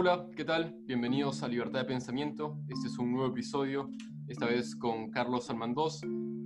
[0.00, 0.76] Hola, ¿qué tal?
[0.84, 2.56] Bienvenidos a Libertad de Pensamiento.
[2.68, 3.90] Este es un nuevo episodio,
[4.28, 6.02] esta vez con Carlos Almandós.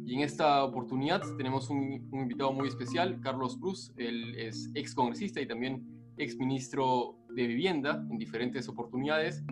[0.06, 3.92] Y en esta oportunidad tenemos un, invitado muy especial, Carlos Cruz.
[3.98, 9.44] Él es ex congresista y también ex ministro de Vivienda en diferentes oportunidades.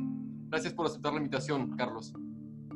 [0.48, 2.14] Gracias por aceptar la invitación, Carlos.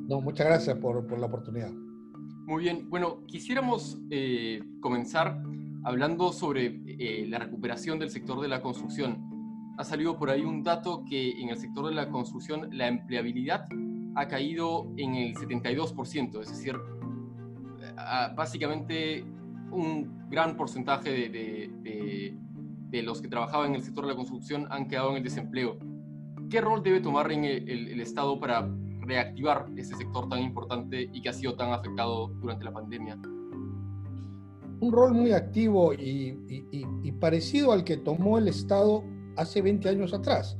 [0.00, 1.72] No, muchas gracias por, por la oportunidad.
[1.72, 5.43] Muy bien, bueno, quisiéramos eh, comenzar
[5.84, 9.34] hablando sobre eh, la recuperación del sector de la construcción
[9.77, 13.66] ha salido por ahí un dato que en el sector de la construcción la empleabilidad
[14.14, 16.77] ha caído en el 72%, es decir,
[18.37, 19.24] básicamente
[19.73, 22.38] un gran porcentaje de,
[22.91, 25.78] de, los que trabajaban en el sector de la construcción han quedado en el desempleo.
[26.48, 31.28] ¿Qué rol debe tomar en el, Estado para reactivar ese sector tan importante y que
[31.28, 33.19] ha sido tan afectado durante la pandemia?
[34.80, 36.38] Un rol muy activo y,
[37.02, 39.02] y parecido al que tomó el Estado
[39.37, 40.56] hace 20 años atrás.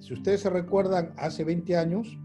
[0.00, 2.18] Si ustedes se recuerdan, hace 20 años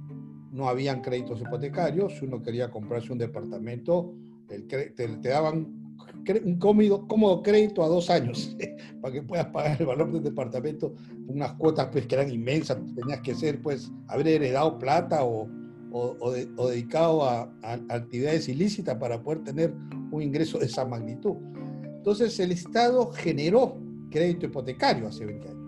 [0.52, 2.18] no habían créditos hipotecarios.
[2.18, 4.14] Si uno quería comprarse un departamento,
[4.48, 5.96] te, daban
[6.44, 8.56] un cómodo, cómodo, crédito a dos años
[9.02, 10.94] para que puedas pagar el valor del departamento,
[11.28, 15.48] unas cuotas pues, que eran inmensas, tenías que ser, pues, haber heredado plata o,
[15.92, 19.74] o, dedicado a, a, actividades ilícitas para poder tener
[20.12, 21.38] un ingreso de esa magnitud.
[21.84, 23.78] Entonces el Estado generó
[24.10, 25.59] crédito hipotecario hace 20 años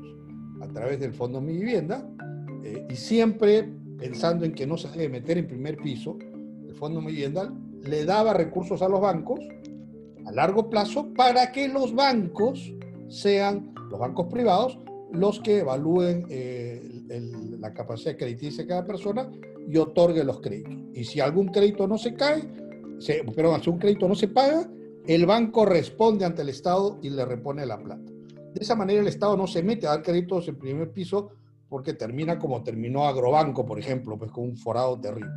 [0.62, 2.08] a través del Fondo Mi Vivienda
[2.64, 3.68] eh, y siempre
[3.98, 6.18] pensando en que no se debe meter en primer piso,
[6.68, 9.40] el Fondo Mi Vivienda le daba recursos a los bancos
[10.26, 12.74] a largo plazo para que los bancos
[13.10, 14.80] sean, los bancos privados,
[15.12, 16.82] los que evalúen eh,
[17.60, 19.30] la capacidad crediticia de cada persona
[19.68, 20.74] y otorguen los créditos.
[20.94, 22.44] Y si algún crédito no se cae,
[23.00, 24.70] se, perdón, si un crédito no se paga,
[25.08, 28.11] el banco responde ante el Estado y le repone la plata.
[28.54, 31.32] De esa manera el Estado no se mete a dar créditos en primer piso
[31.72, 35.32] porque termina como terminó Agrobanco, por ejemplo, pues con un forado terrible.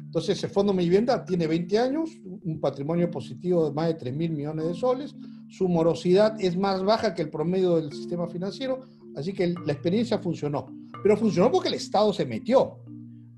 [0.00, 4.16] Entonces, el Fondo Mi Vivienda tiene 20 años, un patrimonio positivo de más de 3
[4.16, 5.14] mil millones de soles,
[5.48, 8.80] su morosidad es más baja que el promedio del sistema financiero,
[9.14, 10.66] así que la experiencia funcionó.
[11.04, 12.80] Pero funcionó porque el Estado se metió.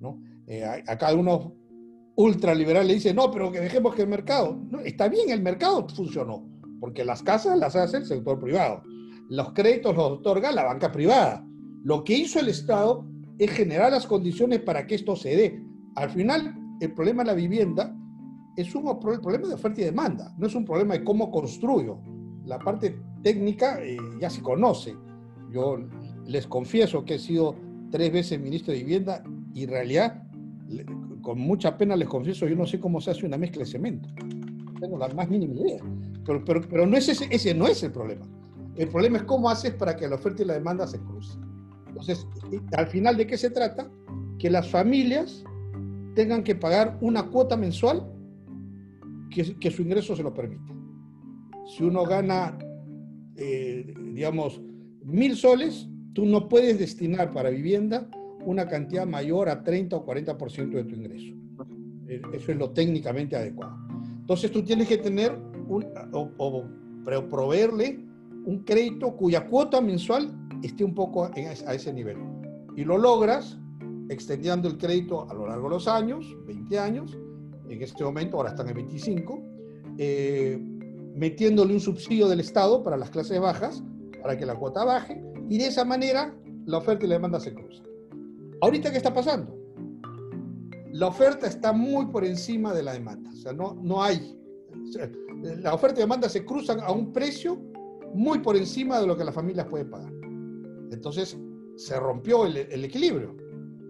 [0.01, 0.19] ¿no?
[0.47, 1.53] Eh, acá unos
[2.17, 4.59] ultraliberales dicen, no, pero que dejemos que el mercado.
[4.71, 6.49] No, está bien, el mercado funcionó,
[6.81, 8.83] porque las casas las hace el sector privado
[9.29, 11.45] los créditos los otorga la banca privada.
[11.85, 13.07] Lo que hizo el Estado
[13.39, 15.63] es generar las condiciones para que esto se dé.
[15.95, 17.95] Al final, el problema de la vivienda
[18.57, 21.99] es un problema de oferta y demanda, no es un problema de cómo construyo.
[22.45, 24.97] La parte técnica eh, ya se conoce.
[25.53, 25.79] Yo
[26.27, 27.55] les confieso que he sido
[27.91, 29.23] tres veces ministro de Vivienda
[29.55, 30.23] y en realidad,
[31.23, 34.09] con mucha pena les confieso, yo no sé cómo se hace una mezcla de cemento.
[34.25, 35.83] No tengo la más mínima idea.
[36.25, 38.27] Pero, pero, pero no es ese, ese no es el problema.
[38.79, 41.43] El problema es cómo haces para que la oferta y la demanda se crucen.
[41.89, 42.27] Entonces,
[42.77, 43.91] al final, ¿de qué se trata?
[44.39, 45.45] Que las familias
[46.15, 48.09] tengan que pagar una cuota mensual
[49.31, 50.73] que, su ingreso se lo permite.
[51.67, 52.57] Si uno gana,
[53.37, 54.61] eh, digamos,
[55.03, 58.09] mil soles, tú no puedes destinar para vivienda
[58.45, 61.35] una cantidad mayor a 30 o 40% de tu ingreso.
[62.09, 63.77] Eh, eso es lo técnicamente adecuado.
[64.21, 65.33] Entonces tú tienes que tener
[65.69, 66.65] un, o, o
[67.29, 68.08] proveerle
[68.45, 70.33] un crédito cuya cuota mensual
[70.63, 72.17] esté un poco a ese nivel.
[72.77, 73.59] Y lo logras
[74.09, 77.19] extendiendo el crédito a lo largo de los años, 20 años,
[77.69, 79.43] en este momento ahora están en 25,
[79.99, 80.59] eh,
[81.15, 83.83] metiéndole un subsidio del Estado para las clases bajas,
[84.23, 86.35] para que la cuota baje, y de esa manera
[86.67, 87.87] la oferta y la demanda se cruzan.
[88.61, 89.57] Ahorita, ¿qué está pasando?
[90.93, 94.37] La oferta está muy por encima de la demanda, o sea, no, no hay.
[95.43, 97.61] la oferta y demanda se cruzan a un precio
[98.15, 100.13] muy por encima de lo que las familias pueden pagar.
[100.91, 101.39] Entonces
[101.77, 103.37] se rompió el, equilibrio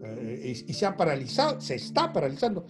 [0.05, 2.67] eh, y, se ha paralizado, se está paralizando.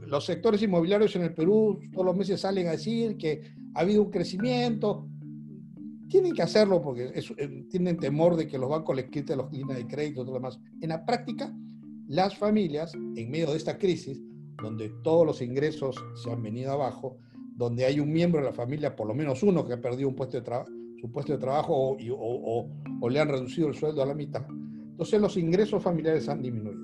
[0.00, 3.42] Los sectores inmobiliarios en el Perú todos los meses salen a decir que
[3.74, 5.08] ha habido un crecimiento.
[6.08, 9.78] Tienen que hacerlo porque eh, tienen temor de que los bancos les quiten los líneas
[9.78, 10.58] de crédito y todo lo demás.
[10.80, 11.54] En la práctica,
[12.08, 14.22] las familias, en medio de esta crisis,
[14.62, 17.18] donde todos los ingresos se han venido abajo,
[17.54, 20.14] donde hay un miembro de la familia, por lo menos uno, que ha perdido un
[20.14, 20.70] puesto de trabajo,
[21.00, 24.44] su puesto de trabajo o, le han reducido el sueldo a la mitad.
[24.48, 26.80] Entonces los ingresos familiares han disminuido.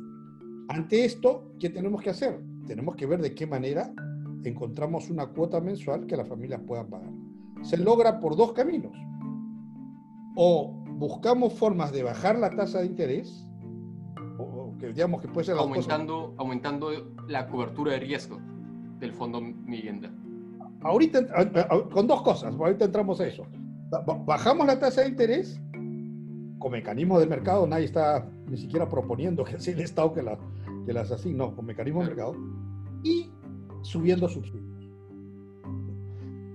[0.69, 2.41] Ante esto, ¿qué tenemos que hacer?
[2.67, 3.93] Tenemos que ver de qué manera
[4.45, 7.11] encontramos una cuota mensual que las familias puedan pagar.
[7.63, 8.93] Se logra por dos caminos.
[10.37, 13.47] O buscamos formas de bajar la tasa de interés,
[14.39, 16.91] o que digamos que puede ser aumentando, aumentando
[17.29, 18.39] la cobertura de riesgo
[18.99, 20.13] del fondo vivienda.
[20.83, 21.27] Ahorita,
[21.91, 23.47] con dos cosas, ahorita entramos a eso
[24.01, 25.61] bajamos la tasa de interés
[26.59, 30.39] con mecanismos del mercado, nadie está ni siquiera proponiendo que sea el Estado que, la,
[30.87, 32.35] que las asigne, no, con mecanismo de mercado,
[33.03, 33.31] y
[33.83, 34.65] subiendo subsidios.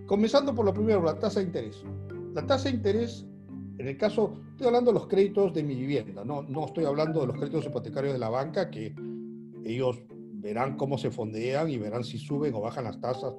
[0.08, 1.84] Comenzando por lo primero, la tasa de interés.
[2.34, 3.28] La tasa de interés,
[3.78, 7.22] en el caso, estoy hablando de los créditos de mi vivienda, no, no estoy hablando
[7.22, 8.96] de los créditos hipotecarios de la banca, que
[9.64, 13.36] ellos verán cómo se fondean y verán si suben o bajan las tasas.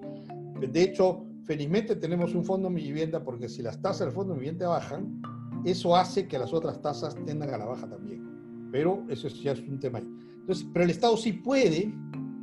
[0.60, 4.38] De hecho, felizmente tenemos un fondo de vivienda porque si las tasas del fondo de
[4.38, 5.20] mi vivienda bajan,
[5.64, 8.68] eso hace que las otras tasas tendan a la baja también.
[8.72, 10.08] Pero eso ya es un tema ahí.
[10.40, 11.92] Entonces, pero el Estado sí puede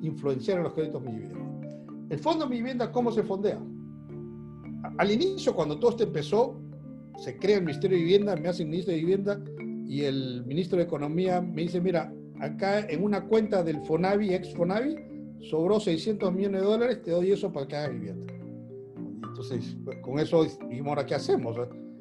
[0.02, 2.08] influenciar en los créditos de mi vivienda.
[2.10, 3.60] El fondo de mi vivienda, ¿cómo se fondea?
[4.98, 6.60] Al inicio, cuando todo esto empezó,
[7.18, 9.42] se crea el Ministerio de Vivienda, me hace ministro de Vivienda
[9.88, 14.54] y el ministro de Economía me dice, mira, acá en una cuenta del Fonavi, ex
[14.54, 14.96] Fonavi,
[15.42, 18.34] sobró 600 millones de dólares, te doy eso para que hagas vivienda.
[19.40, 21.56] Entonces, con eso dijimos, ahora, ¿qué hacemos?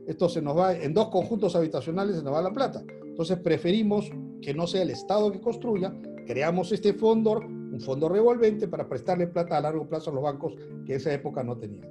[0.06, 2.82] Esto se nos va, en dos conjuntos habitacionales se nos va la plata.
[3.04, 4.10] Entonces, preferimos
[4.40, 5.94] que no sea el Estado que construya,
[6.26, 10.54] creamos este fondo, un fondo revolvente para prestarle plata a largo plazo a los bancos
[10.86, 11.86] que en esa época no tenían.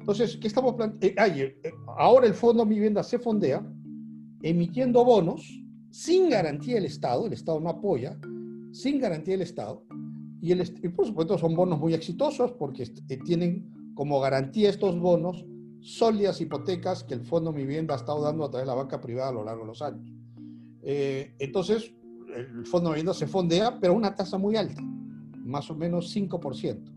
[0.00, 1.22] Entonces, ¿qué estamos planteando?
[1.22, 3.64] Eh, eh, ahora el Fondo Vivienda se fondea
[4.42, 8.18] emitiendo bonos sin garantía del Estado, el Estado no apoya,
[8.72, 9.82] sin garantía del Estado,
[10.42, 15.44] y, el, por supuesto son bonos muy exitosos porque eh, tienen como garantía estos bonos
[15.80, 18.98] sólidas hipotecas que el Fondo Mi Vivienda ha estado dando a través de la banca
[18.98, 20.10] privada a lo largo de los años.
[20.80, 21.92] Eh, entonces,
[22.34, 24.80] el Fondo Mi Vivienda se fondea, pero a una tasa muy alta,
[25.44, 26.94] más o menos 5%.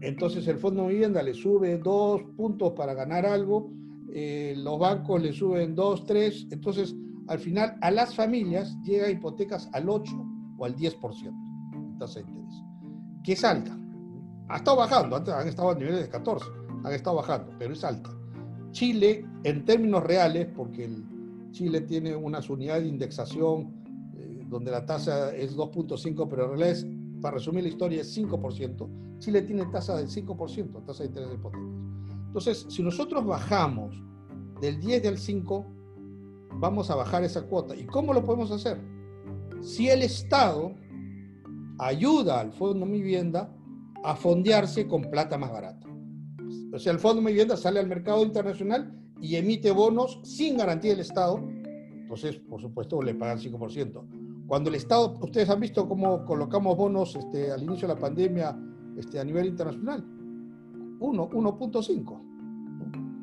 [0.00, 3.70] Entonces, el Fondo Mi Vivienda le sube dos puntos para ganar algo,
[4.12, 6.92] eh, los bancos le suben dos, tres, entonces
[7.28, 10.12] al final a las familias llega hipotecas al 8
[10.58, 11.32] o al 10%
[11.72, 12.64] en tasa de interés,
[13.22, 13.79] que es alta.
[14.50, 16.44] Ha estado bajando, antes han estado a niveles de 14,
[16.82, 18.10] han estado bajando, pero es alta.
[18.72, 21.04] Chile, en términos reales, porque el
[21.52, 23.72] Chile tiene unas unidades de indexación
[24.16, 26.86] eh, donde la tasa es 2.5, pero en realidad es,
[27.22, 29.18] para resumir la historia, es 5%.
[29.18, 31.66] Chile tiene tasa del 5%, tasa de interés de hipotecas.
[32.26, 34.02] Entonces, si nosotros bajamos
[34.60, 35.66] del 10 al 5,
[36.54, 37.76] vamos a bajar esa cuota.
[37.76, 38.80] ¿Y cómo lo podemos hacer?
[39.60, 40.74] Si el Estado
[41.78, 43.54] ayuda al Fondo Mi Vivienda
[44.04, 45.86] a fondearse con plata más barata.
[46.72, 50.92] O sea, el Fondo Mi Vivienda sale al mercado internacional y emite bonos sin garantía
[50.92, 51.38] del Estado.
[51.38, 54.46] Entonces, por supuesto, le pagan 5%.
[54.46, 58.56] Cuando el Estado, ustedes han visto cómo colocamos bonos este, al inicio de la pandemia
[58.96, 60.04] este, a nivel internacional.
[61.00, 62.30] 1.5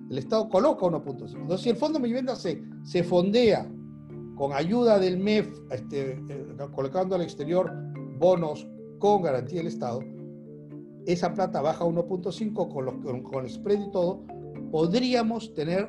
[0.10, 1.36] el Estado coloca 1.5.
[1.36, 3.70] Entonces, si el Fondo de Vivienda se, se fondea
[4.36, 7.72] con ayuda del MEF, este, eh, colocando al exterior
[8.18, 8.68] bonos
[9.00, 10.00] con garantía del Estado,
[11.08, 14.26] esa plata baja a 1.5 con, con, el spread y todo,
[14.72, 15.88] podríamos tener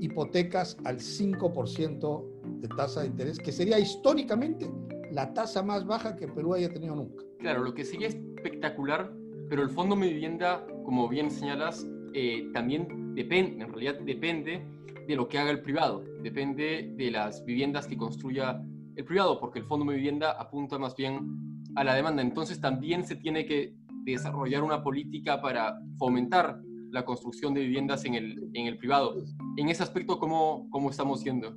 [0.00, 2.24] hipotecas al 5%
[2.60, 4.70] de tasa de interés, que sería históricamente
[5.10, 7.24] la tasa más baja que Perú haya tenido nunca.
[7.40, 9.12] Claro, lo que sería espectacular,
[9.48, 11.84] pero el Fondo de Vivienda, como bien señalas,
[12.14, 14.64] eh, también depende, en realidad depende
[15.08, 18.62] de lo que haga el privado, depende de las viviendas que construya
[18.94, 22.22] el privado, porque el Fondo de Vivienda apunta más bien a la demanda.
[22.22, 23.74] Entonces también se tiene que
[24.04, 26.60] desarrollar una política para fomentar
[26.90, 29.16] la construcción de viviendas en el, en el privado.
[29.56, 31.56] En ese aspecto, ¿cómo, cómo estamos yendo?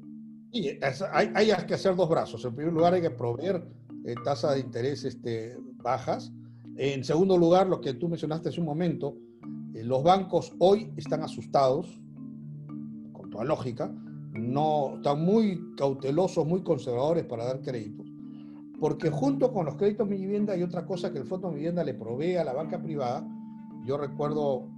[0.51, 0.69] Y
[1.13, 2.43] hay, hay, que hacer dos brazos.
[2.45, 3.63] En primer lugar, hay que proveer
[4.05, 6.31] eh, tasas de interés este, bajas.
[6.77, 9.15] En segundo lugar, lo que tú mencionaste hace un momento,
[9.75, 12.01] eh, los bancos hoy están asustados,
[13.13, 13.93] con toda lógica,
[14.33, 18.06] no, están muy cautelosos, muy conservadores para dar créditos,
[18.79, 21.83] porque junto con los créditos mi vivienda hay otra cosa que el Fondo de Vivienda
[21.83, 23.27] le provee a la banca privada.
[23.85, 24.69] Yo recuerdo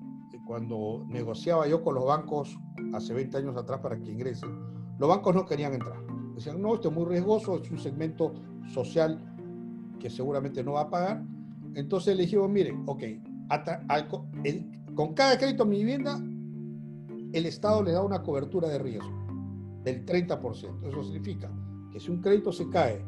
[0.45, 2.57] cuando negociaba yo con los bancos
[2.93, 4.49] hace 20 años atrás para que ingresen,
[4.97, 5.97] los bancos no querían entrar.
[6.33, 8.33] Decían, no, esto es muy riesgoso, es un segmento
[8.73, 9.19] social
[9.99, 11.23] que seguramente no va a pagar.
[11.75, 13.03] Entonces le dijimos, miren, ok,
[14.95, 16.17] con cada crédito mi vivienda,
[17.33, 19.11] el Estado le da una cobertura de riesgo
[19.83, 20.87] del 30%.
[20.87, 21.51] Eso significa
[21.91, 23.05] que si un crédito se cae,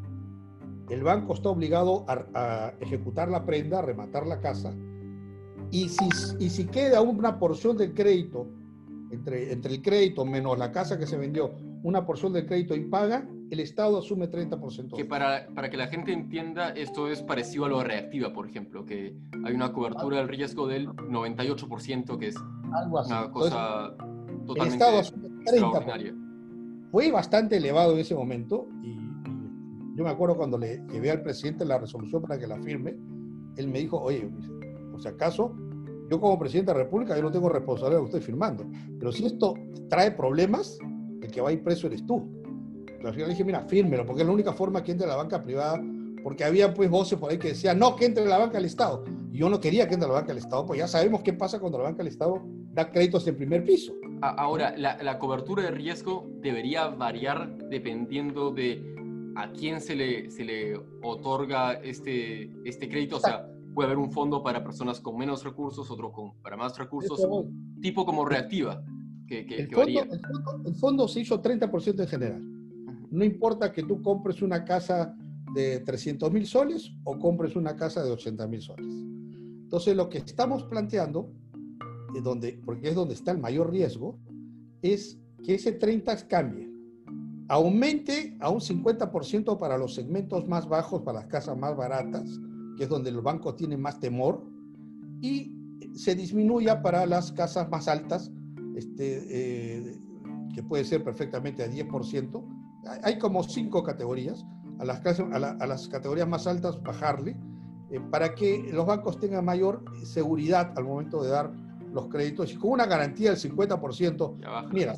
[0.91, 4.73] el banco está obligado a, ejecutar la prenda, a rematar la casa,
[5.71, 8.47] y si, y si queda una porción del crédito,
[9.09, 13.25] entre, entre el crédito menos la casa que se vendió, una porción del crédito impaga,
[13.49, 14.95] el Estado asume 30%.
[14.95, 18.47] Que para, para que la gente entienda, esto es parecido a lo de reactiva, por
[18.47, 23.93] ejemplo, que hay una cobertura del riesgo del 98%, que es una cosa
[24.45, 24.99] totalmente
[25.41, 26.15] extraordinaria.
[26.91, 29.01] Fue bastante elevado en ese momento y,
[29.95, 32.95] yo me acuerdo cuando le llevé al presidente la resolución para que la firme,
[33.57, 34.29] él me dijo, oye,
[34.91, 35.53] por si acaso,
[36.09, 38.65] yo como presidente de la República, yo no tengo responsabilidad de estoy firmando,
[38.99, 39.53] pero si esto
[39.89, 40.77] trae problemas,
[41.21, 42.29] el que va a ir preso eres tú.
[43.03, 45.81] al final dije, mira, fírmelo, porque es la única forma que entre la banca privada,
[46.23, 49.03] porque había pues voces por ahí que decían, no, que entre la banca del Estado.
[49.31, 51.59] Y yo no quería que entre la banca del Estado, pues ya sabemos qué pasa
[51.59, 52.41] cuando la banca del Estado
[52.73, 53.93] da créditos en primer piso.
[54.21, 59.00] Ahora, la, la cobertura de riesgo debería variar dependiendo de
[59.35, 63.17] a quién se le, se le otorga este, este crédito.
[63.17, 66.77] O sea, puede haber un fondo para personas con menos recursos, otro con, para más
[66.77, 67.25] recursos,
[67.81, 68.83] tipo como reactiva.
[69.27, 70.01] Que, que, el, fondo,
[70.65, 72.41] el, fondo, se hizo 30% en general.
[73.11, 75.15] No importa que tú compres una casa
[75.53, 78.85] de 300 mil soles o compres una casa de 80 mil soles.
[78.85, 81.31] Entonces, lo que estamos planteando,
[82.23, 84.19] donde, porque es donde está el mayor riesgo,
[84.81, 86.70] es que ese 30 cambie.
[87.51, 92.39] Aumente a un 50% para los segmentos más bajos, para las casas más baratas,
[92.77, 94.41] que es donde los bancos tienen más temor,
[95.19, 95.53] y
[95.93, 98.31] se disminuya para las casas más altas,
[98.77, 99.99] este, eh,
[100.55, 102.41] que puede ser perfectamente a 10%.
[103.03, 104.45] Hay como cinco categorías.
[104.79, 107.35] A las, a, las categorías más altas bajarle,
[107.89, 111.51] eh, para que los bancos tengan mayor seguridad al momento de dar
[111.91, 114.71] los créditos y con una garantía del 50%.
[114.71, 114.95] Mira,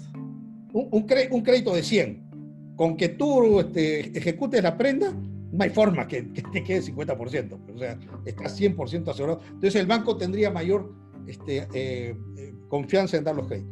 [0.72, 2.33] un, un, crédito de 100,
[2.76, 7.78] con que tú este, ejecutes la prenda, no hay forma que, te quede 50%, o
[7.78, 9.42] sea, está 100% asegurado.
[9.46, 10.92] Entonces el banco tendría mayor
[11.28, 13.72] este, eh, eh, confianza en dar los créditos.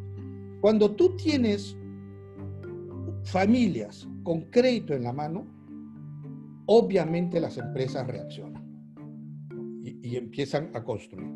[0.62, 1.76] Cuando tú tienes
[3.24, 5.48] familias con crédito en la mano,
[6.68, 8.62] obviamente las empresas reaccionan
[9.84, 11.28] y, empiezan a construir.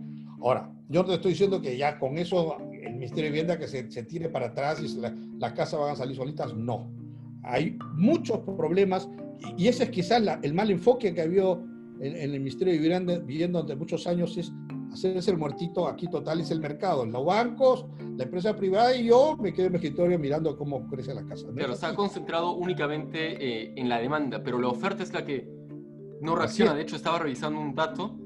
[0.41, 3.67] Ahora, yo no te estoy diciendo que ya con eso el Ministerio de Vivienda que
[3.67, 6.91] se, tire para atrás y las la casas van a salir solitas, no.
[7.45, 9.09] Hay muchos problemas
[9.57, 11.63] y ese es quizás el mal enfoque que ha habido
[11.99, 14.51] en, el Ministerio de Vivienda, viviendo durante muchos años, es
[14.91, 17.85] hacerse el muertito aquí total, es el mercado, los bancos,
[18.17, 21.47] la empresa privada y yo me quedo en mi escritorio mirando cómo crece la casa.
[21.53, 25.47] Claro, se ha concentrado únicamente eh, en la demanda, pero la oferta es la que
[26.21, 26.73] no reacciona.
[26.73, 28.17] De hecho, estaba revisando un dato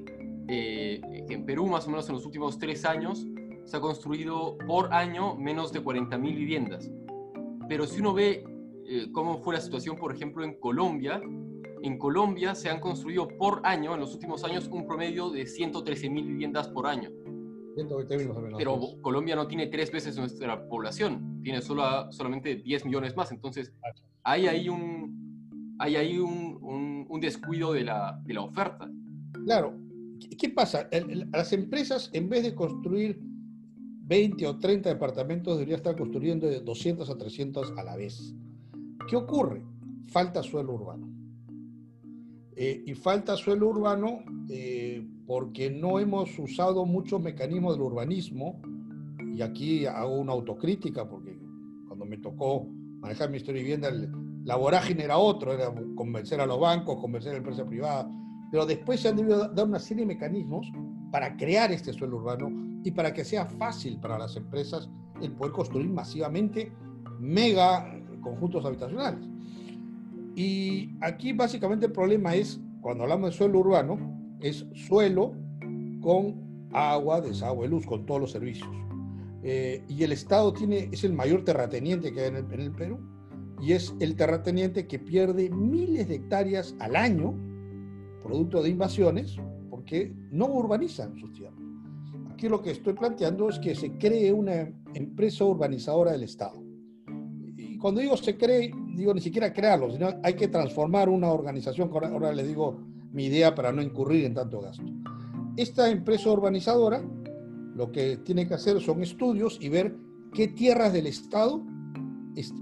[0.48, 3.26] eh, que en Perú, más o menos en los últimos tres años,
[3.64, 6.90] se ha construido por año menos de 40.000 viviendas.
[7.68, 8.44] Pero si uno ve
[8.92, 11.22] eh, cómo fue la situación, por ejemplo, en Colombia.
[11.82, 16.10] En Colombia se han construido por año, en los últimos años, un promedio de 113
[16.10, 17.08] mil viviendas por año.
[18.58, 23.30] Pero Colombia no tiene tres veces nuestra población, tiene solo, solamente 10 millones más.
[23.30, 23.72] Entonces,
[24.24, 28.90] hay ahí un, hay ahí un, un, descuido de la, de la, oferta.
[29.44, 29.78] Claro.
[30.36, 30.88] ¿Qué pasa?
[31.32, 37.08] las empresas, en vez de construir 20 o 30 departamentos, deberían estar construyendo de 200
[37.08, 38.34] a 300 a la vez.
[39.08, 39.62] ¿Qué ocurre?
[40.08, 41.08] Falta suelo urbano.
[42.56, 48.60] Eh, y falta suelo urbano eh, porque no hemos usado muchos mecanismos del urbanismo,
[49.34, 51.38] y aquí hago una autocrítica porque
[51.86, 52.66] cuando me tocó
[53.00, 53.90] manejar el Ministerio de Vivienda,
[54.44, 58.10] la vorágine era otro, era convencer a los bancos, convencer a la empresa privada,
[58.50, 60.70] pero después se han debido dar una serie de mecanismos
[61.10, 62.50] para crear este suelo urbano
[62.84, 64.88] y para que sea fácil para las empresas
[65.20, 66.72] el poder construir masivamente
[67.18, 69.28] mega conjuntos habitacionales.
[70.34, 73.98] Y aquí básicamente el problema es, cuando hablamos de suelo urbano,
[74.40, 75.34] es suelo
[76.00, 78.70] con agua, desagüe, luz, con todos los servicios.
[79.42, 82.72] Eh, y el Estado tiene, es el mayor terrateniente que hay en el, en el,
[82.72, 83.00] Perú
[83.60, 87.34] y es el terrateniente que pierde miles de hectáreas al año,
[88.22, 89.36] producto de invasiones,
[89.70, 91.58] porque no urbanizan sus tierras.
[92.30, 96.59] Aquí lo que estoy planteando es que se cree una empresa urbanizadora del Estado
[97.80, 102.32] cuando digo se cree, digo ni siquiera crearlo, sino hay que transformar una organización, ahora,
[102.32, 102.78] les digo
[103.12, 104.84] mi idea para no incurrir en tanto gasto.
[105.56, 107.02] Esta empresa urbanizadora
[107.74, 109.96] lo que tiene que hacer son estudios y ver
[110.34, 111.62] qué tierras del Estado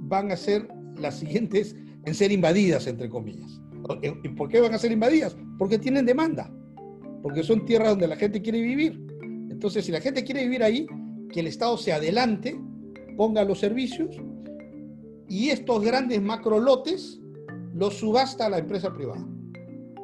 [0.02, 0.68] van a ser
[1.00, 3.60] las siguientes en ser invadidas, entre comillas.
[4.02, 5.36] ¿Y por qué van a ser invadidas?
[5.58, 6.50] Porque tienen demanda,
[7.22, 9.04] porque son tierras donde la gente quiere vivir.
[9.50, 10.86] Entonces, si la gente quiere vivir ahí,
[11.32, 12.58] que el Estado se adelante,
[13.16, 14.16] ponga los servicios
[15.28, 17.20] y estos grandes macrolotes
[17.74, 19.26] los subasta la empresa privada.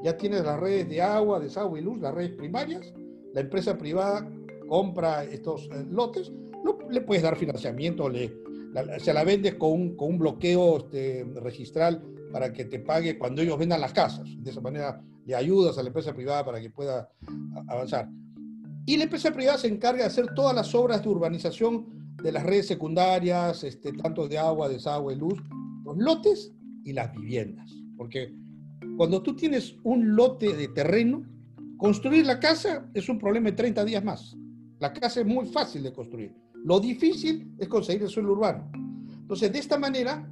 [0.03, 2.93] Ya tienes las redes de agua, desagüe y luz, las redes primarias,
[3.33, 4.31] la empresa privada
[4.69, 6.31] compra estos eh, lotes,
[6.63, 8.33] no, le puedes dar financiamiento, le,
[8.99, 12.03] se la vendes con un, con un bloqueo este, registral
[12.33, 14.29] para que te pague cuando ellos vendan las casas.
[14.39, 17.09] De esa manera le ayudas a la empresa privada para que pueda
[17.69, 18.09] avanzar.
[18.87, 22.43] Y la empresa privada se encarga de hacer todas las obras de urbanización de las
[22.43, 25.39] redes secundarias, este, tanto de agua, desagüe, luz,
[25.85, 26.53] los lotes
[26.83, 27.71] y las viviendas.
[27.99, 28.35] Porque
[28.97, 31.23] cuando tú tienes un lote de terreno,
[31.77, 34.35] construir la casa es un problema de 30 días más.
[34.81, 36.35] La casa es muy fácil de construir.
[36.65, 38.71] Lo difícil es conseguir el suelo urbano.
[39.21, 40.27] Entonces, de esta manera,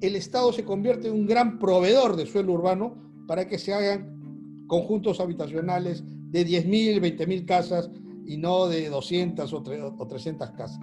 [0.00, 2.96] el Estado se convierte en un gran proveedor de suelo urbano
[3.28, 7.90] para que se hagan conjuntos habitacionales de 10.000, 20.000 casas
[8.24, 10.80] y no de 200 o, 300 casas.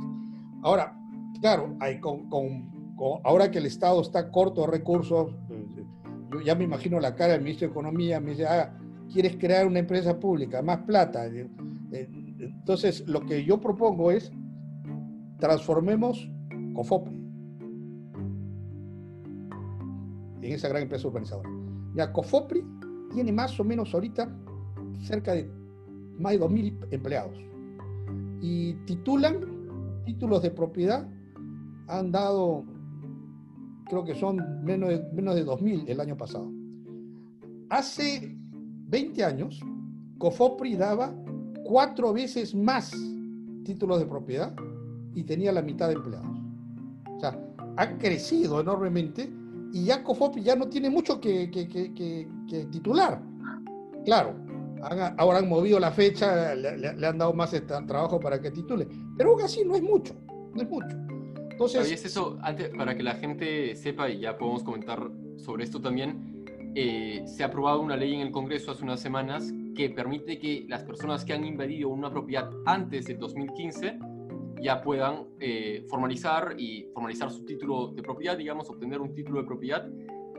[0.61, 0.97] Ahora,
[1.41, 2.29] claro, hay con,
[3.23, 5.35] ahora que el Estado está corto de recursos,
[6.31, 8.77] yo ya me imagino la cara del ministro de Economía, me dice, ah,
[9.11, 10.61] ¿quieres crear una empresa pública?
[10.61, 11.25] Más plata.
[11.27, 11.49] Eh,
[12.39, 14.31] entonces, lo que yo propongo es,
[15.39, 16.29] transformemos
[16.73, 17.15] COFOPRI
[20.41, 21.49] en esa gran empresa urbanizadora.
[21.95, 22.63] Ya COFOPRI
[23.13, 24.29] tiene más o menos ahorita
[24.99, 25.49] cerca de
[26.17, 27.37] más de 2.000 empleados
[28.41, 29.58] y titulan
[30.13, 31.07] títulos de propiedad,
[31.87, 32.65] han dado,
[33.85, 36.51] creo que son menos de, menos de 2.000 el año pasado.
[37.69, 38.35] Hace
[38.87, 39.61] 20 años,
[40.17, 41.13] COFOPRI daba
[41.63, 42.91] cuatro veces más
[43.63, 44.55] títulos de propiedad
[45.13, 46.39] y tenía la mitad de empleados.
[47.15, 47.39] O sea,
[47.77, 49.31] ha crecido enormemente
[49.71, 53.21] y ya COFOPRI ya no tiene mucho que, que titular.
[54.05, 54.33] Claro,
[55.17, 57.53] ahora han movido la fecha, le, han dado más
[57.87, 58.87] trabajo para que titule.
[59.19, 60.15] Pero aún así no es mucho,
[60.55, 60.95] no es mucho.
[61.51, 65.81] Entonces, es eso, antes, para que la gente sepa y ya podemos comentar sobre esto
[65.81, 70.39] también, eh, se ha aprobado una ley en el Congreso hace unas semanas que permite
[70.39, 73.99] que las personas que han invadido una propiedad antes del 2015
[74.61, 79.47] ya puedan eh, formalizar y formalizar su título de propiedad, digamos, obtener un título de
[79.47, 79.85] propiedad.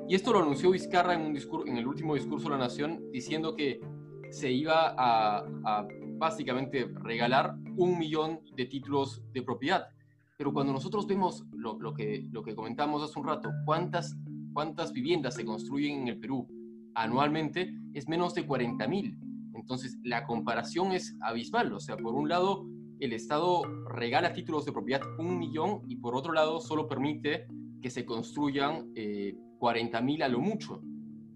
[0.08, 3.10] Y esto lo anunció Vizcarra en, un discurso, en el último discurso de la Nación,
[3.12, 3.78] diciendo que
[4.30, 5.87] se iba a,
[6.20, 9.88] básicamente regalar un millón de títulos de propiedad.
[10.36, 14.16] Pero cuando nosotros vemos lo, que, lo que comentamos hace un rato, cuántas,
[14.52, 16.46] cuántas viviendas se construyen en el Perú
[16.94, 19.18] anualmente, es menos de 40 mil.
[19.54, 21.72] Entonces, la comparación es abismal.
[21.72, 22.66] O sea, por un lado,
[23.00, 27.46] el Estado regala títulos de propiedad un millón y por otro lado, solo permite
[27.80, 30.83] que se construyan eh, 40 mil a lo mucho.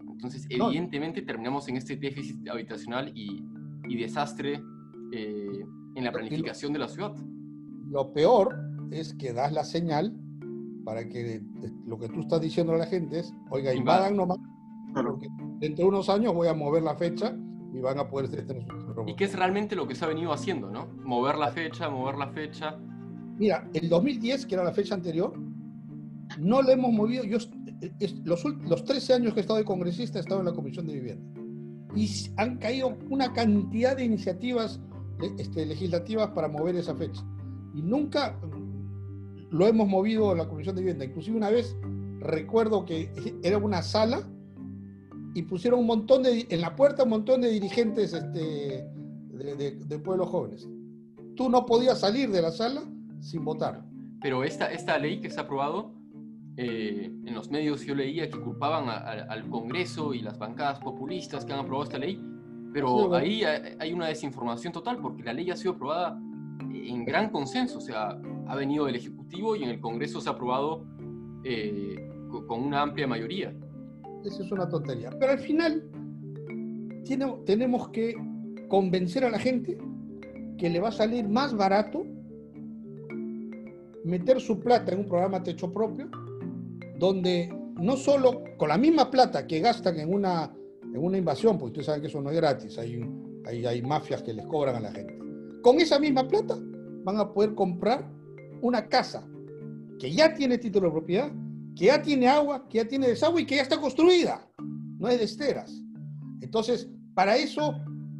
[0.01, 3.45] Entonces, evidentemente terminamos en este déficit habitacional y,
[3.97, 4.63] desastre
[5.13, 5.65] eh,
[5.95, 7.15] en la planificación de la ciudad.
[7.89, 8.57] Lo peor
[8.91, 10.15] es que das la señal
[10.85, 11.43] para que
[11.87, 14.39] lo que tú estás diciendo a la gente es, oiga, invadan nomás,
[14.95, 17.35] porque dentro de unos años voy a mover la fecha
[17.73, 18.65] y van a poder tener
[19.07, 20.87] Y que es realmente lo que se ha venido haciendo, ¿no?
[21.03, 22.79] Mover la fecha, mover la fecha.
[23.39, 25.33] Mira, el 2010, que era la fecha anterior,
[26.39, 27.25] no le hemos movido.
[27.25, 27.39] Yo
[28.25, 30.95] los, los 13 años que he estado de congresista he estado en la Comisión de
[30.95, 31.41] Vivienda
[31.97, 34.81] y han caído una cantidad de iniciativas
[35.39, 37.23] este, legislativas para mover esa fecha.
[37.75, 38.39] Y nunca
[39.51, 41.05] lo hemos movido en la Comisión de Vivienda.
[41.05, 41.77] Inclusive una vez
[42.21, 43.11] recuerdo que
[43.43, 44.23] era una sala
[45.35, 48.89] y pusieron un montón de, en la puerta un montón de dirigentes este,
[49.33, 50.69] de, de, pueblos jóvenes.
[51.35, 52.83] Tú no podías salir de la sala
[53.21, 53.85] sin votar.
[54.21, 55.93] Pero esta, esta ley que se ha aprobado
[56.57, 61.53] eh, en los medios yo leía que culpaban al Congreso y las bancadas populistas que
[61.53, 62.21] han aprobado esta ley,
[62.75, 63.45] pero ahí
[63.79, 66.21] hay una desinformación total porque la ley ha sido aprobada
[66.61, 70.33] en gran consenso, o sea, ha venido del Ejecutivo y en el Congreso se ha
[70.33, 70.85] aprobado
[71.45, 72.11] eh,
[72.49, 73.55] con una amplia mayoría.
[74.25, 75.11] Eso es una tontería.
[75.21, 75.85] Pero al final
[77.05, 78.17] tiene, tenemos que
[78.69, 79.79] convencer a la gente
[80.59, 82.05] que le va a salir más barato
[84.05, 86.11] meter su plata en un programa techo propio
[86.99, 90.53] donde no solo con la misma plata que gastan en una,
[90.95, 93.03] en una invasión, porque ustedes saben que eso no es gratis, hay,
[93.67, 95.19] hay, mafias que les cobran a la gente,
[95.61, 96.57] con esa misma plata
[97.03, 98.09] van a poder comprar
[98.63, 99.29] una casa
[99.99, 101.33] que ya tiene título de propiedad,
[101.75, 104.49] que ya tiene agua, que ya tiene desagüe y que ya está construida,
[104.99, 105.83] no es de esteras.
[106.41, 107.75] Entonces, para eso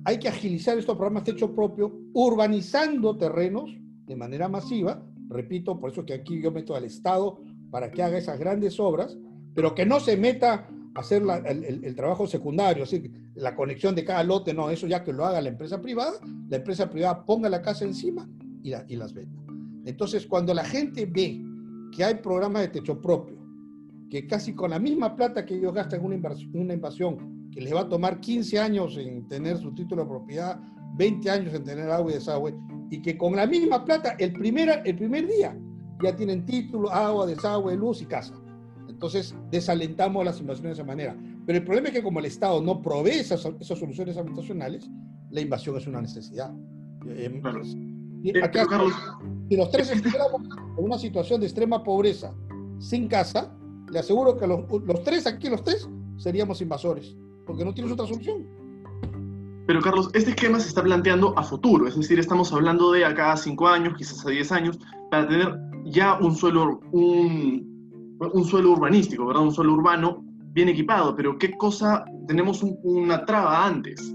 [0.05, 3.71] hay que agilizar estos programas de techo propio, urbanizando terrenos
[4.05, 5.03] de manera masiva.
[5.29, 9.17] Repito, por eso que aquí yo meto al Estado para que haga esas grandes obras,
[9.55, 14.55] pero que no se meta hacer el, trabajo secundario, así la conexión de cada lote,
[14.55, 16.13] no, eso ya que lo haga la empresa privada,
[16.49, 18.29] la empresa privada ponga la casa encima
[18.63, 19.43] y, y las venda.
[19.85, 21.43] Entonces, cuando la gente ve
[21.95, 23.37] que hay programas de techo propio,
[24.11, 27.61] que casi con la misma plata que ellos gastan en una invasión, una invasión que
[27.61, 30.61] les va a tomar 15 años en tener su título de propiedad,
[30.97, 32.55] 20 años en tener agua y desagüe,
[32.91, 35.59] y que con la misma plata el primer, el primer día
[36.03, 38.35] ya tienen título, agua, desagüe, luz y casa.
[39.05, 41.15] Entonces, desalentamos las invasiones de esa manera.
[41.45, 44.89] Pero el problema es que como el Estado no provee esas, esas soluciones habitacionales,
[45.31, 46.51] la invasión es una necesidad.
[47.07, 47.43] Eh,
[48.23, 48.51] y eh,
[49.51, 50.41] si los tres estuviéramos
[50.79, 52.33] en una situación de extrema pobreza,
[52.79, 53.55] sin casa,
[53.93, 55.87] le aseguro que los, los tres, aquí los tres,
[56.17, 57.15] seríamos invasores,
[57.45, 58.47] porque no tienes otra solución.
[59.67, 63.33] Pero Carlos, este esquema se está planteando a futuro, es decir, estamos hablando de acá
[63.33, 64.79] a cinco años, quizás a diez años,
[65.11, 67.74] para tener ya un suelo, un,
[68.21, 69.43] un suelo urbanístico, ¿verdad?
[69.43, 72.05] Un suelo urbano bien equipado, pero ¿qué cosa?
[72.29, 74.15] Tenemos una traba antes.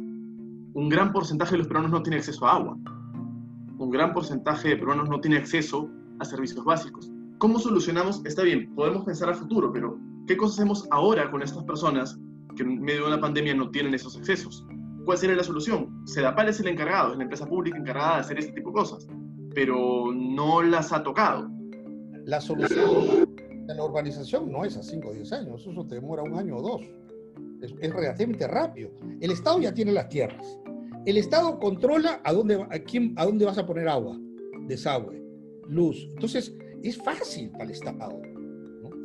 [0.74, 2.78] Un gran porcentaje de los peruanos no tiene acceso a agua.
[3.78, 7.12] Un gran porcentaje de peruanos no tiene acceso a servicios básicos.
[7.40, 8.22] ¿Cómo solucionamos?
[8.26, 12.20] Está bien, podemos pensar a futuro, pero ¿qué cosas hacemos ahora con estas personas
[12.56, 14.66] que en medio de una pandemia no tienen esos accesos?
[15.06, 16.02] ¿Cuál sería la solución?
[16.06, 19.08] Sedapal es el encargado, es la empresa pública encargada de hacer este tipo de cosas,
[19.56, 21.50] pero no las ha tocado.
[22.26, 23.28] La solución
[23.70, 26.58] de la urbanización no es a 5 o 10 años, eso te demora un año
[26.58, 26.82] o dos.
[27.62, 28.90] Es, relativamente rápido.
[29.22, 30.60] El Estado ya tiene las tierras.
[31.06, 34.18] El Estado controla a dónde, a, quién, a dónde vas a poner agua,
[34.66, 35.22] desagüe,
[35.68, 36.08] luz.
[36.14, 38.20] Entonces, es fácil para el Estado.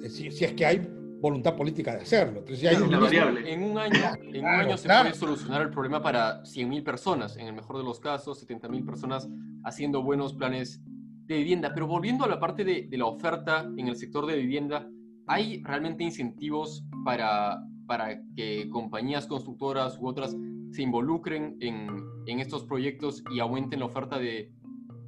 [0.08, 0.88] Si, si, es que hay
[1.20, 2.40] voluntad política de hacerlo.
[2.40, 6.82] Entonces, hay En un año, en un año se puede solucionar el problema para 100.000
[6.84, 9.28] personas, en el mejor de los casos, 70.000 personas
[9.62, 10.80] haciendo buenos planes
[11.26, 11.72] de vivienda.
[11.74, 14.88] Pero volviendo a la parte de, de, la oferta en el sector de vivienda,
[15.26, 20.36] ¿hay realmente incentivos para, para que compañías constructoras u otras
[20.72, 21.88] se involucren en,
[22.26, 24.50] en estos proyectos y aumenten la oferta de,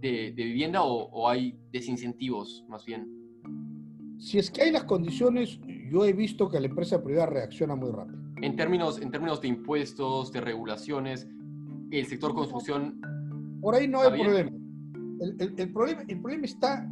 [0.01, 3.11] de, vivienda o, o, hay desincentivos más bien?
[4.19, 7.91] Si es que hay las condiciones, yo he visto que la empresa privada reacciona muy
[7.91, 8.19] rápido.
[8.43, 11.29] En términos, en términos de impuestos, de regulaciones,
[11.91, 13.01] el sector construcción...
[13.61, 14.51] Por ahí no hay problema.
[15.21, 16.03] El, el, problema.
[16.09, 16.89] el problema está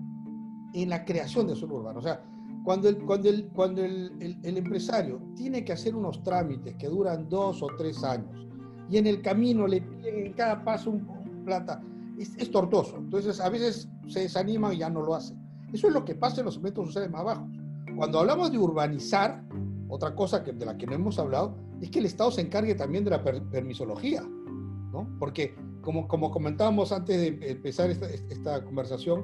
[0.73, 1.99] en la creación de suelo urbano.
[1.99, 2.23] O sea,
[2.65, 7.29] cuando, el, cuando, el, cuando el, el, empresario tiene que hacer unos trámites que duran
[7.29, 8.47] dos o tres años
[8.91, 11.07] y en el camino le piden en cada paso un,
[11.45, 11.83] plata,
[12.19, 12.97] es, es, tortuoso.
[12.97, 15.35] Entonces, a veces se desanima y ya no lo hace.
[15.73, 17.49] Eso es lo que pasa en los segmentos sociales más bajos.
[17.97, 19.45] Cuando hablamos de urbanizar,
[19.89, 22.75] otra cosa que, de la que no hemos hablado es que el Estado se encargue
[22.75, 25.07] también de la permisología, ¿no?
[25.19, 25.55] Porque,
[25.85, 29.23] como, como comentábamos antes de empezar esta, esta conversación,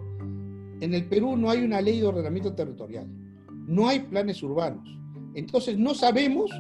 [0.81, 3.07] en el Perú no hay una ley de ordenamiento territorial,
[3.67, 4.89] no hay planes urbanos.
[5.35, 6.51] Entonces, no sabemos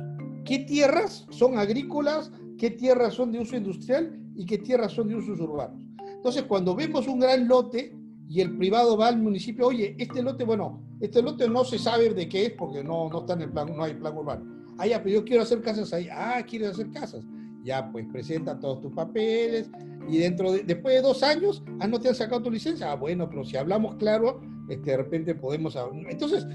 [0.44, 5.16] qué tierras son agrícolas, qué tierras son de uso industrial y qué tierras son de
[5.16, 5.82] usos urbanos.
[6.16, 7.94] Entonces, cuando vemos un gran lote
[8.28, 12.12] y el privado va al municipio, oye, este lote, bueno, este lote no se sabe
[12.14, 14.60] de qué es porque no, no está en el plan, no hay plan urbano.
[14.78, 16.08] Ah, ya, pero yo quiero hacer casas ahí.
[16.10, 17.24] Ah, quieres hacer casas.
[17.64, 19.70] Ya, pues presenta todos tus papeles
[20.08, 22.90] y dentro de, después de dos años, ah, no te han sacado tu licencia.
[22.90, 25.76] Ah, bueno, pero si hablamos claro, este, de repente podemos...
[26.08, 26.46] Entonces,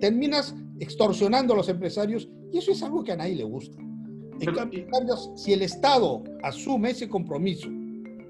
[0.00, 3.78] terminas extorsionando a los empresarios y eso es algo que a nadie le gusta.
[4.40, 7.68] En cambio, si el Estado asume ese compromiso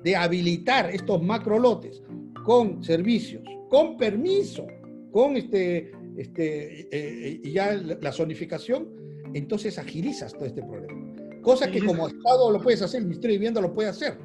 [0.04, 2.02] de habilitar estos macro lotes
[2.44, 4.66] con servicios, con permiso,
[5.10, 8.88] con este, este, eh, ya la zonificación,
[9.34, 11.05] entonces agilizas todo este problema.
[11.46, 14.18] Cosa que como Estado lo puedes hacer, el Ministerio de Vivienda lo puede hacer,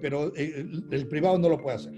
[0.00, 1.92] pero eh, el, privado no lo puede hacer.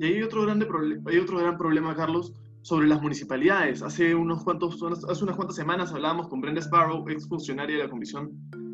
[0.00, 0.66] Y hay otro, grande
[1.06, 3.82] hay otro gran problema, Carlos, sobre las municipalidades.
[3.82, 7.88] Hace, unos cuantos, hace unas cuantas semanas hablábamos con Brenda Sparrow, ex funcionaria de la
[7.88, 8.32] Comisión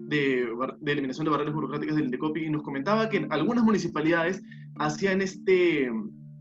[0.08, 0.48] de,
[0.80, 4.42] de Eliminación de Barreras Burocráticas del INDECOPI, y nos comentaba que algunas municipalidades
[4.78, 5.90] hacían este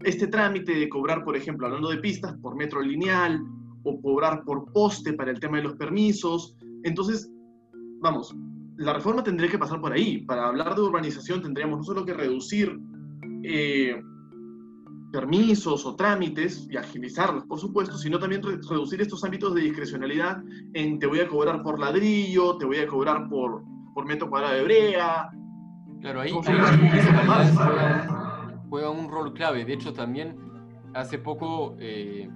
[0.05, 3.43] este trámite de cobrar, por ejemplo, hablando de pistas, por metro lineal
[3.83, 6.55] o cobrar por poste para el tema de los permisos.
[6.83, 7.29] Entonces,
[7.99, 8.33] vamos,
[8.81, 10.19] la reforma tendría que pasar por ahí.
[10.25, 12.79] Para hablar de urbanización tendríamos no solo que reducir
[13.43, 14.01] eh,
[15.11, 20.41] permisos o trámites y agilizarlos, por supuesto, sino también reducir estos ámbitos de discrecionalidad
[20.73, 23.63] en te voy a cobrar por ladrillo, te voy a cobrar por,
[23.93, 25.29] por metro cuadrado de brea.
[25.99, 26.31] Claro, ahí
[28.69, 29.63] juega un rol clave.
[29.63, 30.35] De hecho, también
[30.95, 32.27] hace poco eh,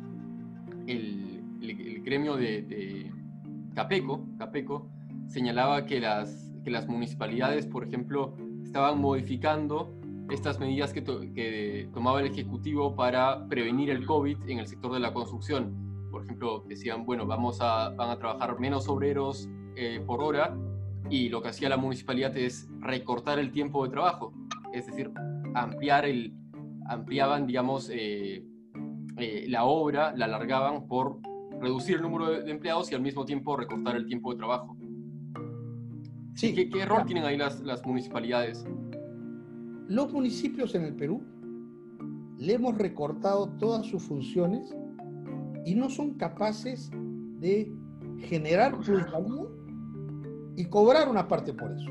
[0.85, 3.11] el, el, gremio de,
[3.73, 4.94] Capeco, Capeco
[5.27, 9.93] señalaba que las, que las municipalidades, por ejemplo, estaban modificando
[10.29, 15.13] estas medidas que, tomaba el Ejecutivo para prevenir el COVID en el sector de la
[15.13, 16.07] construcción.
[16.11, 20.55] Por ejemplo, decían, bueno, vamos a, van a trabajar menos obreros eh, por hora
[21.09, 24.33] y lo que hacía la municipalidad es recortar el tiempo de trabajo.
[24.73, 25.11] Es decir,
[25.53, 26.33] ampliar el,
[26.87, 28.43] ampliaban, digamos, eh,
[29.17, 31.19] eh, la obra, la alargaban por
[31.59, 34.75] reducir el número de, empleados y al mismo tiempo recortar el tiempo de trabajo.
[36.35, 36.53] Sí.
[36.53, 38.65] ¿Qué, qué rol tienen ahí las, las municipalidades?
[39.87, 41.21] Los municipios en el Perú
[42.37, 44.75] le hemos recortado todas sus funciones
[45.65, 46.91] y no son capaces
[47.39, 47.71] de
[48.19, 49.45] generar plusvalía
[50.55, 51.89] y cobrar una parte por eso.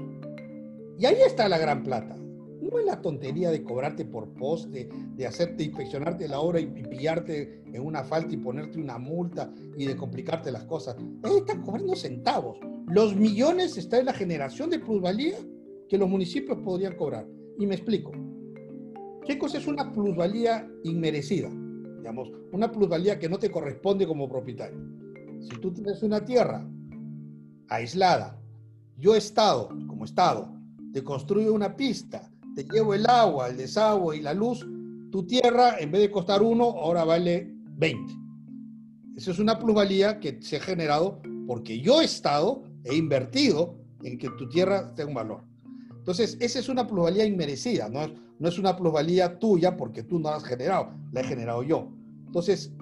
[0.98, 2.16] Y ahí está la gran plata.
[2.16, 7.62] No es la tontería de cobrarte por poste, de hacerte inspeccionarte la hora y, pillarte
[7.66, 10.96] en una falta y ponerte una multa y de complicarte las cosas.
[11.24, 12.58] Ahí están cobrando centavos.
[12.86, 15.36] Los millones están en la generación de plusvalía
[15.88, 17.26] que los municipios podrían cobrar.
[17.58, 18.12] Y me explico.
[19.26, 21.50] ¿Qué cosa es una plusvalía inmerecida?
[22.04, 24.78] digamos, una plusvalía que no te corresponde como propietario.
[25.40, 26.62] Si tú tienes una tierra
[27.68, 28.38] aislada,
[28.98, 30.52] yo Estado, como Estado,
[30.92, 34.68] te construyo una pista, te llevo el agua, el desagüe y la luz,
[35.10, 38.12] tu tierra, en vez de costar uno, ahora vale 20.
[39.16, 44.28] Esa es una plusvalía que se ha generado porque yo, Estado, he invertido en que
[44.30, 45.40] tu tierra tenga un valor.
[45.96, 50.18] Entonces, esa es una plusvalía inmerecida, no es, no es una plusvalía tuya porque tú
[50.18, 51.88] no la has generado, la he generado yo.
[52.26, 52.72] Entonces,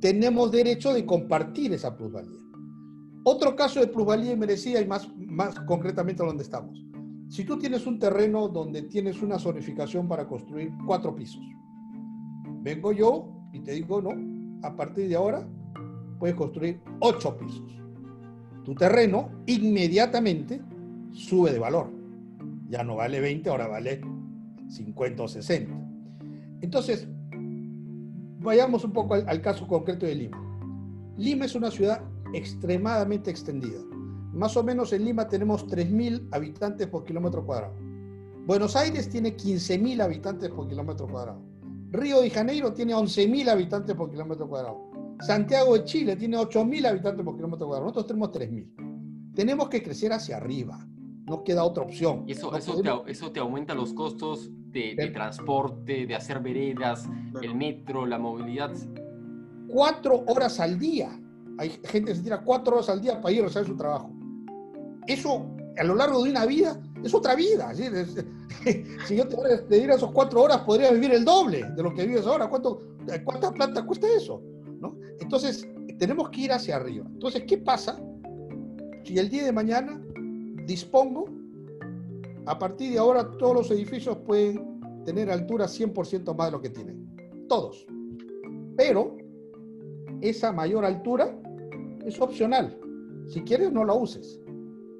[0.00, 2.38] tenemos derecho de compartir esa plusvalía.
[3.24, 6.82] Otro caso de plusvalía inmerecida y más, más concretamente donde estamos.
[7.28, 11.42] Si tú tienes un terreno donde tienes una zonificación para construir cuatro pisos,
[12.62, 14.12] vengo yo y te digo, no,
[14.66, 15.46] a partir de ahora
[16.18, 17.77] puedes construir ocho pisos.
[18.68, 20.60] Tu terreno inmediatamente
[21.12, 21.90] sube de valor.
[22.68, 24.02] Ya no vale 20, ahora vale
[24.68, 25.74] 50 o 60.
[26.60, 27.08] Entonces,
[28.40, 31.14] vayamos un poco al, caso concreto de Lima.
[31.16, 32.02] Lima es una ciudad
[32.34, 33.80] extremadamente extendida.
[34.34, 37.72] Más o menos en Lima tenemos 3.000 habitantes por kilómetro cuadrado.
[38.44, 41.40] Buenos Aires tiene 15.000 habitantes por kilómetro cuadrado.
[41.90, 44.87] Río de Janeiro tiene 11.000 habitantes por kilómetro cuadrado.
[45.20, 47.86] Santiago de Chile tiene 8.000 habitantes por kilómetro cuadrado.
[47.90, 49.32] Nosotros tenemos 3.000.
[49.34, 50.86] Tenemos que crecer hacia arriba.
[51.26, 52.24] No queda otra opción.
[52.26, 56.40] Y eso, No eso, podemos- te, eso te aumenta los costos de, transporte, de hacer
[56.40, 57.08] veredas,
[57.42, 58.70] el metro, la movilidad.
[59.68, 61.10] cuatro horas al día.
[61.58, 64.10] Hay gente que se tira cuatro horas al día para ir a hacer su trabajo.
[65.06, 67.72] Eso, a lo largo de una vida, es otra vida.
[69.06, 69.36] si yo te,
[69.68, 72.48] te diera esas cuatro horas, podrías vivir el doble de lo que vives ahora.
[72.48, 72.80] ¿Cuánto,
[73.24, 74.42] ¿Cuánta plata cuesta eso?
[75.20, 77.06] Entonces, tenemos que ir hacia arriba.
[77.08, 78.00] Entonces, ¿qué pasa
[79.04, 80.00] si el día de mañana
[80.66, 81.26] dispongo,
[82.46, 86.70] a partir de ahora todos los edificios pueden tener altura 100% más de lo que
[86.70, 87.46] tienen?
[87.48, 87.86] Todos.
[88.76, 89.16] Pero
[90.20, 91.36] esa mayor altura
[92.04, 92.78] es opcional.
[93.26, 94.40] Si quieres, no la uses.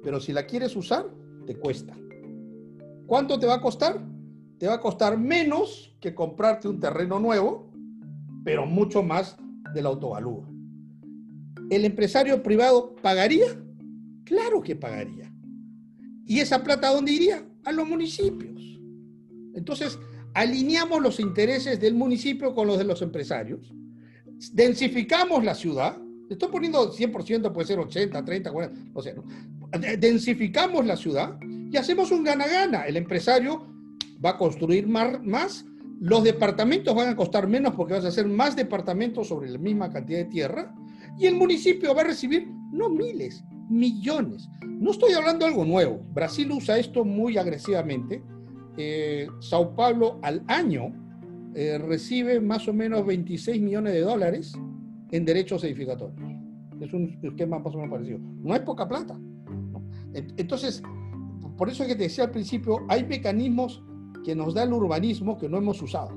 [0.03, 1.05] Pero si la quieres usar,
[1.45, 1.97] te cuesta.
[3.07, 3.99] ¿Cuánto te va a costar?
[4.57, 7.71] Te va a costar menos que comprarte un terreno nuevo,
[8.43, 9.37] pero mucho más
[9.73, 10.47] del autovalúo.
[11.69, 13.45] ¿El empresario privado pagaría?
[14.23, 15.31] Claro que pagaría.
[16.25, 17.45] ¿Y esa plata dónde iría?
[17.65, 18.79] A los municipios.
[19.55, 19.97] Entonces,
[20.33, 23.73] alineamos los intereses del municipio con los de los empresarios,
[24.53, 25.97] densificamos la ciudad,
[26.29, 29.23] estoy poniendo 100%, puede ser 80, 30, 40, no sé, ¿no?
[29.79, 31.37] De- densificamos la ciudad
[31.71, 32.83] y hacemos un gana-gana.
[32.85, 33.67] El empresario
[34.23, 35.65] va a construir mar- más,
[35.99, 39.89] los departamentos van a costar menos porque vas a hacer más departamentos sobre la misma
[39.89, 40.73] cantidad de tierra
[41.17, 44.47] y el municipio va a recibir no miles, millones.
[44.65, 46.01] No estoy hablando de algo nuevo.
[46.13, 48.23] Brasil usa esto muy agresivamente.
[48.77, 50.93] Eh, Sao Paulo al año
[51.53, 54.53] eh, recibe más o menos 26 millones de dólares
[55.11, 56.17] en derechos edificatorios.
[56.79, 58.19] Es un esquema más o menos parecido.
[58.19, 59.19] No es poca plata.
[60.13, 60.81] Entonces,
[61.57, 63.83] por eso es que te decía al principio, hay mecanismos
[64.23, 66.11] que nos da el urbanismo que no hemos usado.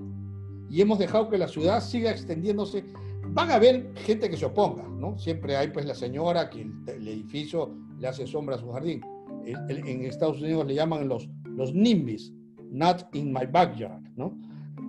[0.71, 2.85] Y hemos dejado que la ciudad siga extendiéndose.
[3.29, 5.19] Van a haber gente que se oponga, ¿no?
[5.19, 9.01] Siempre hay pues la señora que el, edificio le hace sombra a su jardín.
[9.45, 12.33] En Estados Unidos le llaman los, los NIMBYs,
[12.71, 14.39] not in my backyard, ¿no?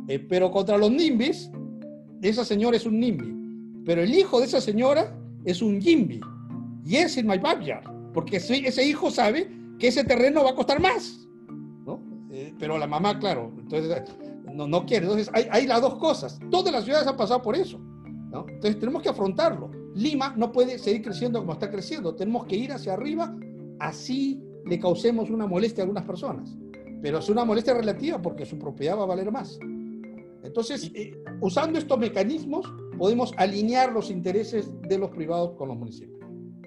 [0.07, 1.51] Eh, pero contra los NIMBYs,
[2.21, 3.83] esa señora es un NIMBY.
[3.85, 6.21] Pero el hijo de esa señora es un YIMBY.
[6.85, 7.83] Y es in my backyard.
[8.13, 9.49] Porque ese hijo sabe
[9.79, 11.22] que ese terreno va a costar más.
[12.59, 14.03] Pero la mamá, claro, entonces
[14.53, 15.05] no, no quiere.
[15.05, 16.39] Entonces hay, hay las dos cosas.
[16.49, 17.79] Todas las ciudades han pasado por eso.
[18.31, 18.45] ¿no?
[18.47, 19.71] Entonces tenemos que afrontarlo.
[19.95, 22.15] Lima no puede seguir creciendo como está creciendo.
[22.15, 23.35] Tenemos que ir hacia arriba,
[23.79, 26.55] así le causemos una molestia a algunas personas.
[27.01, 29.59] Pero es una molestia relativa porque su propiedad va a valer más.
[30.43, 31.11] Entonces, eh,
[31.41, 36.19] usando estos mecanismos, podemos alinear los intereses de los privados con los municipios.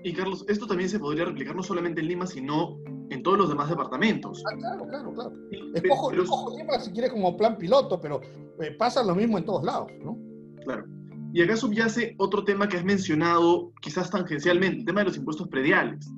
[0.03, 2.79] Y Carlos, esto también se podría replicar no solamente en Lima, sino
[3.11, 4.43] en todos los demás departamentos.
[4.51, 5.33] Ah, claro, claro, claro.
[5.75, 8.21] Escojo, pero- escojo Lima si quieres como plan piloto, pero
[8.61, 10.19] eh, pasa lo mismo en todos lados, ¿no?
[10.65, 10.85] Claro.
[11.33, 15.49] Y acá subyace otro tema que has mencionado, quizás tangencialmente, el tema de los impuestos
[15.49, 16.11] prediales.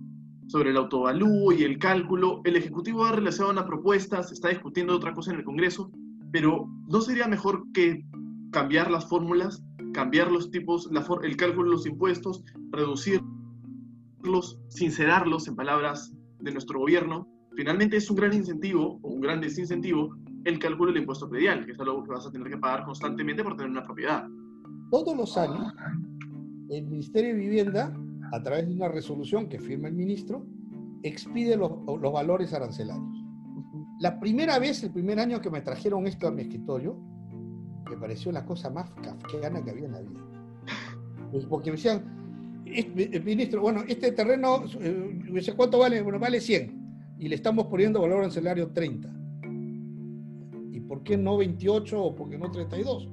[0.46, 4.94] Sobre el autovalúo y el cálculo, el Ejecutivo ha realizado una propuesta, se está discutiendo
[4.94, 5.90] otra cosa en el Congreso,
[6.32, 8.04] pero ¿no sería mejor que
[8.50, 15.56] cambiar las fórmulas, cambiar los tipos, la el cálculo de los impuestos, reducirlos, sincerarlos en
[15.56, 17.28] palabras de nuestro gobierno?
[17.56, 21.72] Finalmente es un gran incentivo o un gran desincentivo el cálculo del impuesto predial, que
[21.72, 24.26] es algo que vas a tener que pagar constantemente por tener una propiedad.
[24.90, 25.74] Todos los años,
[26.70, 27.92] el Ministerio de Vivienda,
[28.32, 30.46] a través de una resolución que firma el ministro,
[31.02, 33.24] expide los, los valores arancelarios.
[34.00, 36.96] La primera vez, el primer año que me trajeron esto a mi escritorio,
[37.90, 40.20] me pareció la cosa más kafkiana que había en la vida.
[41.32, 42.27] Pues porque me decían,
[43.24, 46.02] ministro, bueno, este terreno, eh, ¿cuánto vale?
[46.02, 47.16] Bueno, vale 100.
[47.18, 49.08] Y le estamos poniendo valor ancelario 30.
[50.72, 53.08] ¿Y por qué no 28 o por qué no 32?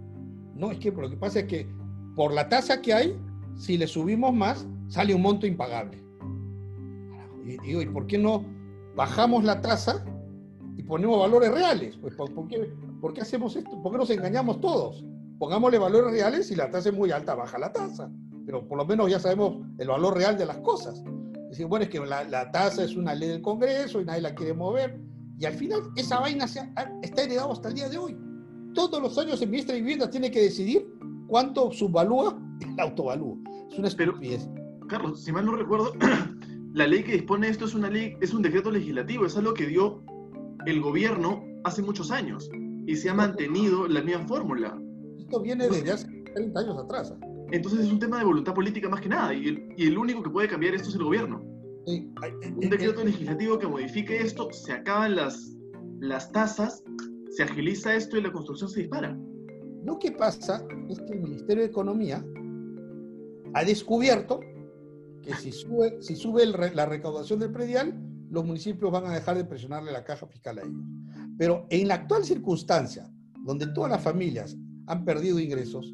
[0.56, 1.68] No, es que lo que pasa es que
[2.16, 3.16] por la tasa que hay,
[3.56, 6.02] si le subimos más, sale un monto impagable.
[7.46, 8.44] Y digo, ¿y por qué no
[8.96, 10.04] bajamos la tasa
[10.78, 11.98] y ponemos valores reales?
[11.98, 13.82] Pues, ¿por, qué, ¿por qué hacemos esto?
[13.82, 15.04] ¿Por qué nos engañamos todos?
[15.38, 18.10] Pongámosle valores reales y la tasa es muy alta, baja la tasa.
[18.46, 21.04] Pero por lo menos ya sabemos el valor real de las cosas.
[21.36, 24.22] Es decir, bueno, es que la, la tasa es una ley del Congreso y nadie
[24.22, 25.00] la quiere mover.
[25.40, 26.62] Y al final esa vaina se
[27.02, 28.18] está heredada hasta el día de hoy.
[28.74, 30.86] Todos los años el ministro de Vivienda tiene que decidir
[31.28, 33.38] cuánto subvalúa el autovalúo.
[33.72, 34.50] Es una estupidez.
[34.88, 35.94] Carlos, si mal no recuerdo,
[36.74, 39.68] la ley que dispone esto es una ley, es un decreto legislativo, es algo que
[39.68, 40.04] dio
[40.66, 42.50] el gobierno hace muchos años
[42.86, 44.80] y se ha mantenido la misma fórmula.
[45.18, 47.14] Esto viene desde hace 30 años atrás.
[47.14, 47.35] ¿ah?
[47.52, 50.24] Entonces es un tema de voluntad política más que nada y el, y el único
[50.24, 51.42] que puede cambiar esto es el gobierno.
[51.86, 55.56] un decreto legislativo que modifique esto, se acaban las,
[56.00, 56.84] las tasas,
[57.30, 59.18] se agiliza esto y la construcción se dispara.
[59.84, 62.26] Lo que pasa es que el Ministerio de Economía
[63.54, 64.40] ha descubierto
[65.22, 67.94] que si sube, si sube la recaudación del predial,
[68.30, 70.84] los municipios van a dejar de presionarle la caja fiscal a ellos.
[71.38, 73.10] Pero en la actual circunstancia,
[73.44, 75.94] donde todas las familias han perdido ingresos,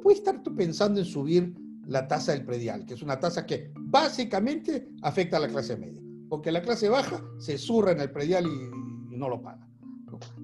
[0.00, 1.54] ¿cómo puedes estar tú pensando en subir
[1.86, 6.00] la tasa del predial, que es una tasa que básicamente afecta a la clase media?
[6.28, 9.68] Porque la clase baja se zurra en el predial y, no lo paga.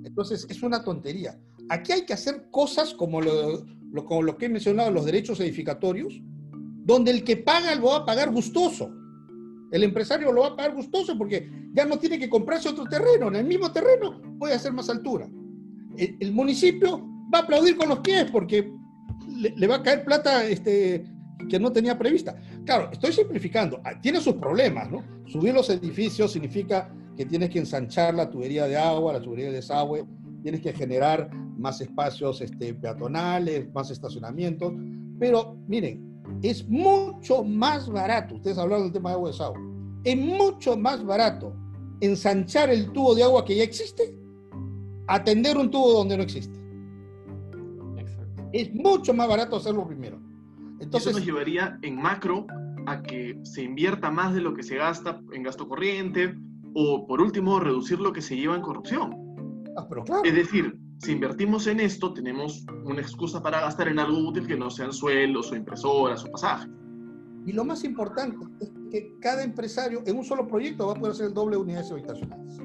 [0.05, 1.41] Entonces, es una tontería.
[1.71, 6.21] Aquí hay que hacer cosas como lo que he mencionado, los derechos edificatorios,
[6.85, 8.91] donde el que paga lo va a pagar gustoso.
[9.71, 13.29] El empresario lo va a pagar gustoso porque ya no tiene que comprarse otro terreno.
[13.29, 15.27] En el mismo terreno puede hacer más altura.
[15.97, 17.01] El, municipio
[17.33, 18.71] va a aplaudir con los pies porque
[19.37, 21.05] le, va a caer plata este,
[21.49, 22.37] que no tenía prevista.
[22.65, 23.81] Claro, estoy simplificando.
[23.85, 25.03] Ah, tiene sus problemas, ¿no?
[25.27, 29.53] Subir los edificios significa que tienes que ensanchar la tubería de agua, la tubería de
[29.53, 30.05] desagüe,
[30.43, 34.73] tienes que generar más espacios este, peatonales, más estacionamientos.
[35.19, 39.61] Pero miren, es mucho más barato, ustedes hablaron del tema de agua de desagüe,
[40.05, 41.55] es mucho más barato
[42.01, 44.17] ensanchar el tubo de agua que ya existe,
[45.07, 46.66] atender un tubo donde no existe.
[48.57, 50.19] Es mucho más barato hacerlo primero.
[50.81, 52.47] Entonces, Eso nos llevaría en macro
[52.87, 56.35] a que se invierta más de lo que se gasta en gasto corriente
[56.75, 59.15] o, por último, reducir lo que se lleva en corrupción.
[59.77, 60.23] Ah, pero claro.
[60.25, 64.57] Es decir, si invertimos en esto, tenemos una excusa para gastar en algo útil que
[64.57, 66.71] no sean sueldos o impresoras o pasajes.
[67.45, 71.13] Y lo más importante es que cada empresario en un solo proyecto va a poder
[71.13, 72.59] hacer el doble de unidades habitacionales.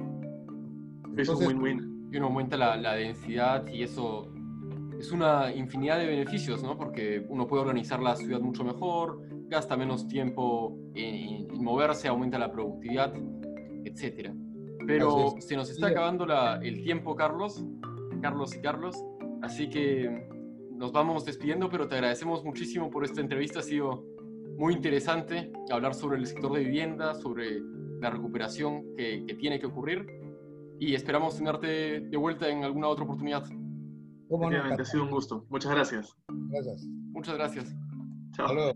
[1.18, 2.10] eso es win-win.
[2.12, 4.34] Y uno aumenta la, la, densidad y eso
[5.02, 6.78] es una infinidad de beneficios, ¿no?
[6.78, 12.38] Porque uno puede organizar la ciudad mucho mejor, gasta menos tiempo en, en moverse, aumenta
[12.38, 13.14] la productividad,
[13.84, 14.32] etc.
[14.86, 17.64] Pero se nos está acabando la, el tiempo, Carlos.
[18.22, 19.04] Carlos y Carlos.
[19.42, 20.28] Así que
[20.72, 23.60] nos vamos despidiendo, pero te agradecemos muchísimo por esta entrevista.
[23.60, 24.06] Ha sido
[24.58, 27.60] muy interesante hablar sobre el sector de vivienda, sobre
[28.00, 30.06] la recuperación que, tiene que ocurrir
[30.80, 33.44] y esperamos tenerte de vuelta en alguna otra oportunidad.
[34.32, 35.46] Obviamente, ha sido un gusto.
[35.50, 36.16] Muchas gracias.
[36.30, 36.84] Gracias.
[37.12, 37.76] Muchas gracias.
[38.34, 38.74] Chao.